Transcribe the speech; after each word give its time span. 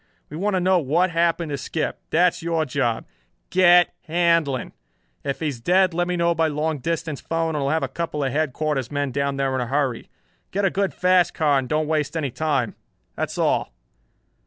We 0.31 0.35
want 0.37 0.55
to 0.55 0.59
know 0.59 0.79
what 0.79 1.11
happened 1.11 1.51
to 1.51 1.59
Skip. 1.59 1.99
That 2.09 2.33
is 2.33 2.41
your 2.41 2.65
job. 2.65 3.05
Get 3.51 3.93
Handlon! 4.07 4.71
If 5.23 5.41
he 5.41 5.47
is 5.49 5.61
dead 5.61 5.93
let 5.93 6.07
me 6.07 6.17
know 6.17 6.33
by 6.33 6.47
long 6.47 6.79
distance 6.79 7.21
phone 7.21 7.49
and 7.49 7.57
I'll 7.57 7.69
have 7.69 7.83
a 7.83 7.87
couple 7.87 8.23
of 8.23 8.31
headquarters 8.31 8.89
men 8.89 9.11
down 9.11 9.37
there 9.37 9.53
in 9.53 9.61
a 9.61 9.67
hurry. 9.67 10.09
Get 10.49 10.65
a 10.65 10.71
good 10.71 10.95
fast 10.95 11.35
car 11.35 11.59
and 11.59 11.69
don't 11.69 11.85
waste 11.85 12.17
any 12.17 12.31
time. 12.31 12.73
That's 13.15 13.37
all." 13.37 13.73